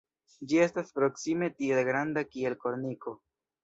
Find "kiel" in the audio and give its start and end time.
2.35-2.61